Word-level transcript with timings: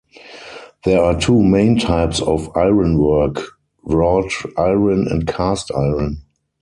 There 0.83 0.99
are 0.99 1.19
two 1.19 1.43
main 1.43 1.77
types 1.77 2.23
of 2.23 2.49
ironwork: 2.57 3.39
wrought 3.83 4.33
iron 4.57 5.05
and 5.07 5.27
cast 5.27 5.69
iron. 5.77 6.23